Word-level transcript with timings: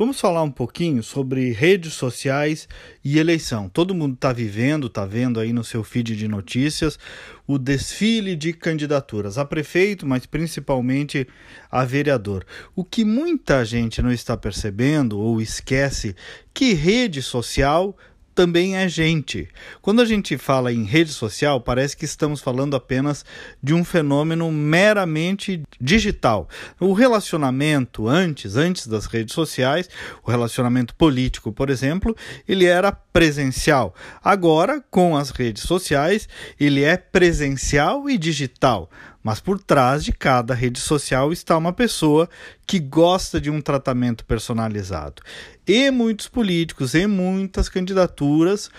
Vamos 0.00 0.18
falar 0.18 0.42
um 0.42 0.50
pouquinho 0.50 1.02
sobre 1.02 1.52
redes 1.52 1.92
sociais 1.92 2.66
e 3.04 3.18
eleição. 3.18 3.68
Todo 3.68 3.94
mundo 3.94 4.14
está 4.14 4.32
vivendo, 4.32 4.86
está 4.86 5.04
vendo 5.04 5.38
aí 5.38 5.52
no 5.52 5.62
seu 5.62 5.84
feed 5.84 6.16
de 6.16 6.26
notícias 6.26 6.98
o 7.46 7.58
desfile 7.58 8.34
de 8.34 8.54
candidaturas 8.54 9.36
a 9.36 9.44
prefeito, 9.44 10.06
mas 10.06 10.24
principalmente 10.24 11.28
a 11.70 11.84
vereador. 11.84 12.46
O 12.74 12.82
que 12.82 13.04
muita 13.04 13.62
gente 13.62 14.00
não 14.00 14.10
está 14.10 14.38
percebendo 14.38 15.18
ou 15.18 15.38
esquece 15.38 16.16
que 16.54 16.72
rede 16.72 17.20
social 17.20 17.94
também 18.40 18.74
é 18.74 18.88
gente. 18.88 19.46
Quando 19.82 20.00
a 20.00 20.06
gente 20.06 20.38
fala 20.38 20.72
em 20.72 20.84
rede 20.84 21.12
social, 21.12 21.60
parece 21.60 21.94
que 21.94 22.06
estamos 22.06 22.40
falando 22.40 22.74
apenas 22.74 23.22
de 23.62 23.74
um 23.74 23.84
fenômeno 23.84 24.50
meramente 24.50 25.62
digital. 25.78 26.48
O 26.80 26.94
relacionamento 26.94 28.08
antes, 28.08 28.56
antes 28.56 28.86
das 28.86 29.04
redes 29.04 29.34
sociais, 29.34 29.90
o 30.24 30.30
relacionamento 30.30 30.94
político, 30.94 31.52
por 31.52 31.68
exemplo, 31.68 32.16
ele 32.48 32.64
era 32.64 32.90
presencial. 32.90 33.94
Agora, 34.24 34.82
com 34.90 35.18
as 35.18 35.28
redes 35.28 35.64
sociais, 35.64 36.26
ele 36.58 36.82
é 36.82 36.96
presencial 36.96 38.08
e 38.08 38.16
digital. 38.16 38.88
Mas 39.22 39.40
por 39.40 39.58
trás 39.58 40.02
de 40.04 40.12
cada 40.12 40.54
rede 40.54 40.80
social 40.80 41.32
está 41.32 41.56
uma 41.56 41.72
pessoa 41.72 42.28
que 42.66 42.78
gosta 42.78 43.40
de 43.40 43.50
um 43.50 43.60
tratamento 43.60 44.24
personalizado. 44.24 45.22
E 45.66 45.90
muitos 45.90 46.26
políticos 46.26 46.94
e 46.94 47.06
muitas 47.06 47.68
candidaturas 47.68 48.70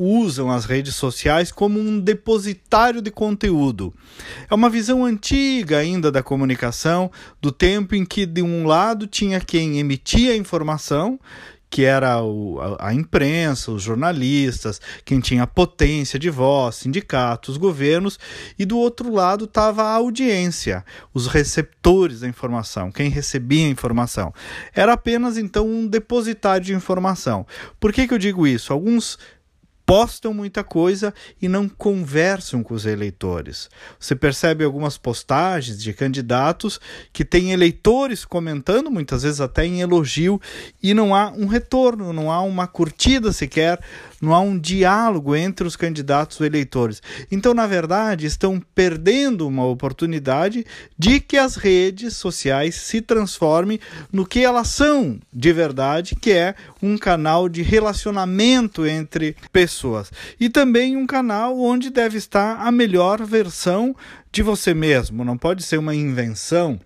usam 0.00 0.50
as 0.50 0.64
redes 0.64 0.94
sociais 0.94 1.52
como 1.52 1.78
um 1.78 2.00
depositário 2.00 3.02
de 3.02 3.10
conteúdo. 3.10 3.92
É 4.50 4.54
uma 4.54 4.70
visão 4.70 5.04
antiga 5.04 5.76
ainda 5.76 6.10
da 6.10 6.22
comunicação, 6.22 7.10
do 7.40 7.52
tempo 7.52 7.94
em 7.94 8.06
que 8.06 8.24
de 8.24 8.40
um 8.40 8.66
lado 8.66 9.06
tinha 9.06 9.40
quem 9.40 9.78
emitia 9.78 10.32
a 10.32 10.36
informação 10.36 11.20
que 11.70 11.84
era 11.84 12.20
o, 12.20 12.60
a, 12.60 12.88
a, 12.88 12.94
imprensa, 12.94 13.70
os 13.70 13.82
jornalistas, 13.82 14.80
quem 15.04 15.20
tinha 15.20 15.46
potência 15.46 16.18
de 16.18 16.28
voz, 16.28 16.74
sindicatos, 16.74 17.56
governos, 17.56 18.18
e 18.58 18.66
do 18.66 18.76
outro 18.76 19.12
lado 19.12 19.44
estava 19.44 19.84
a 19.84 19.94
audiência, 19.94 20.84
os 21.14 21.28
receptores 21.28 22.20
da 22.20 22.28
informação, 22.28 22.90
quem 22.90 23.08
recebia 23.08 23.66
a 23.66 23.70
informação. 23.70 24.34
Era 24.74 24.94
apenas 24.94 25.38
então 25.38 25.66
um 25.66 25.86
depositário 25.86 26.66
de 26.66 26.74
informação. 26.74 27.46
Por 27.78 27.92
que, 27.92 28.08
que 28.08 28.12
eu 28.12 28.18
digo 28.18 28.46
isso? 28.46 28.72
Alguns 28.72 29.16
postam 29.90 30.32
muita 30.32 30.62
coisa 30.62 31.12
e 31.42 31.48
não 31.48 31.68
conversam 31.68 32.62
com 32.62 32.74
os 32.74 32.86
eleitores. 32.86 33.68
Você 33.98 34.14
percebe 34.14 34.62
algumas 34.62 34.96
postagens 34.96 35.82
de 35.82 35.92
candidatos 35.92 36.78
que 37.12 37.24
têm 37.24 37.50
eleitores 37.50 38.24
comentando, 38.24 38.88
muitas 38.88 39.24
vezes 39.24 39.40
até 39.40 39.66
em 39.66 39.80
elogio, 39.80 40.40
e 40.80 40.94
não 40.94 41.12
há 41.12 41.32
um 41.32 41.48
retorno, 41.48 42.12
não 42.12 42.30
há 42.30 42.40
uma 42.40 42.68
curtida 42.68 43.32
sequer, 43.32 43.80
não 44.20 44.32
há 44.32 44.38
um 44.38 44.56
diálogo 44.56 45.34
entre 45.34 45.66
os 45.66 45.74
candidatos 45.74 46.38
e 46.38 46.44
eleitores. 46.44 47.02
Então, 47.28 47.52
na 47.52 47.66
verdade, 47.66 48.26
estão 48.26 48.62
perdendo 48.72 49.48
uma 49.48 49.66
oportunidade 49.66 50.64
de 50.96 51.18
que 51.18 51.36
as 51.36 51.56
redes 51.56 52.16
sociais 52.16 52.76
se 52.76 53.00
transformem 53.00 53.80
no 54.12 54.24
que 54.24 54.44
elas 54.44 54.68
são 54.68 55.18
de 55.32 55.52
verdade, 55.52 56.14
que 56.14 56.30
é 56.30 56.54
um 56.82 56.96
canal 56.96 57.48
de 57.48 57.62
relacionamento 57.62 58.86
entre 58.86 59.36
pessoas. 59.52 60.10
E 60.38 60.48
também 60.48 60.96
um 60.96 61.06
canal 61.06 61.58
onde 61.58 61.90
deve 61.90 62.16
estar 62.18 62.60
a 62.60 62.70
melhor 62.70 63.24
versão 63.24 63.94
de 64.32 64.42
você 64.42 64.72
mesmo. 64.72 65.24
Não 65.24 65.36
pode 65.36 65.62
ser 65.62 65.78
uma 65.78 65.94
invenção 65.94 66.80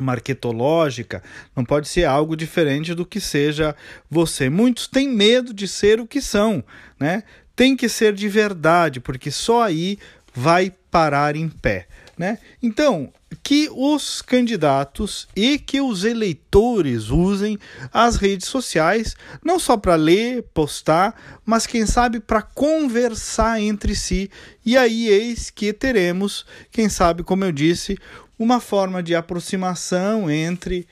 marketológica, 0.00 1.22
não 1.54 1.64
pode 1.64 1.88
ser 1.88 2.04
algo 2.04 2.36
diferente 2.36 2.94
do 2.94 3.06
que 3.06 3.20
seja 3.20 3.76
você. 4.10 4.48
Muitos 4.50 4.88
têm 4.88 5.08
medo 5.08 5.54
de 5.54 5.68
ser 5.68 6.00
o 6.00 6.06
que 6.06 6.20
são, 6.20 6.64
né? 6.98 7.22
Tem 7.54 7.76
que 7.76 7.88
ser 7.88 8.12
de 8.12 8.28
verdade, 8.28 8.98
porque 8.98 9.30
só 9.30 9.62
aí 9.62 9.98
vai 10.34 10.72
parar 10.90 11.36
em 11.36 11.48
pé. 11.48 11.86
Né? 12.18 12.38
Então, 12.62 13.12
que 13.42 13.68
os 13.72 14.22
candidatos 14.22 15.26
e 15.34 15.58
que 15.58 15.80
os 15.80 16.04
eleitores 16.04 17.10
usem 17.10 17.58
as 17.92 18.16
redes 18.16 18.48
sociais, 18.48 19.16
não 19.44 19.58
só 19.58 19.76
para 19.76 19.94
ler, 19.94 20.42
postar, 20.54 21.40
mas 21.44 21.66
quem 21.66 21.86
sabe 21.86 22.20
para 22.20 22.42
conversar 22.42 23.60
entre 23.60 23.94
si. 23.94 24.30
E 24.64 24.76
aí 24.76 25.08
eis 25.08 25.50
que 25.50 25.72
teremos, 25.72 26.44
quem 26.70 26.88
sabe, 26.88 27.22
como 27.22 27.44
eu 27.44 27.52
disse, 27.52 27.98
uma 28.38 28.60
forma 28.60 29.02
de 29.02 29.14
aproximação 29.14 30.30
entre 30.30 30.86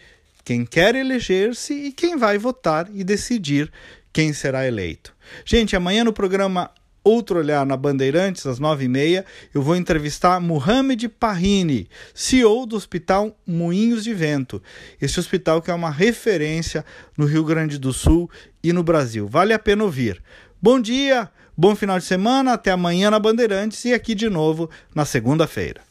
quem 0.45 0.65
quer 0.65 0.95
eleger-se 0.95 1.73
e 1.73 1.93
quem 1.93 2.17
vai 2.17 2.39
votar 2.39 2.89
e 2.93 3.05
decidir 3.05 3.71
quem 4.13 4.33
será 4.33 4.67
eleito. 4.67 5.15
Gente, 5.45 5.75
amanhã 5.75 6.05
no 6.05 6.13
programa 6.13 6.71
Outro 7.05 7.41
Olhar 7.41 7.67
na 7.67 7.77
Bandeirantes, 7.77 8.47
às 8.47 8.61
nove 8.61 8.85
e 8.85 8.89
meia, 8.89 9.25
eu 9.53 9.61
vou 9.61 9.75
entrevistar 9.75 10.41
Mohamed 10.41 11.09
Parrini, 11.09 11.89
CEO 12.15 12.65
do 12.65 12.77
Hospital 12.77 13.37
Moinhos 13.45 14.05
de 14.05 14.15
Vento. 14.15 14.63
Esse 15.01 15.19
hospital 15.19 15.61
que 15.61 15.71
é 15.71 15.75
uma 15.75 15.91
referência 15.91 16.85
no 17.19 17.27
Rio 17.27 17.45
Grande 17.45 17.77
do 17.77 17.93
Sul 17.93 18.31
e 18.63 18.73
no 18.73 18.85
Brasil. 18.85 19.27
Vale 19.27 19.53
a 19.53 19.59
pena 19.59 19.83
ouvir. 19.83 20.23
Bom 20.61 20.81
dia, 20.81 21.29
bom 21.57 21.75
final 21.75 21.99
de 21.99 22.05
semana, 22.05 22.53
até 22.53 22.71
amanhã 22.71 23.11
na 23.11 23.19
Bandeirantes 23.19 23.85
e 23.85 23.93
aqui 23.93 24.15
de 24.15 24.31
novo 24.31 24.71
na 24.95 25.05
segunda-feira. 25.05 25.83